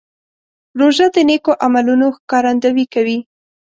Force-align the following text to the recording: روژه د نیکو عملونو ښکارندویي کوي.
روژه 0.79 1.07
د 1.15 1.17
نیکو 1.29 1.51
عملونو 1.65 2.07
ښکارندویي 2.17 2.85
کوي. 2.93 3.19